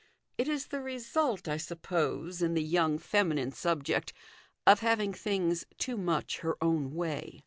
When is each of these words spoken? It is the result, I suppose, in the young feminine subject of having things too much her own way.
It 0.35 0.47
is 0.47 0.65
the 0.69 0.81
result, 0.81 1.47
I 1.47 1.57
suppose, 1.57 2.41
in 2.41 2.55
the 2.55 2.63
young 2.63 2.97
feminine 2.97 3.51
subject 3.51 4.13
of 4.65 4.79
having 4.79 5.13
things 5.13 5.67
too 5.77 5.95
much 5.95 6.39
her 6.39 6.55
own 6.59 6.95
way. 6.95 7.39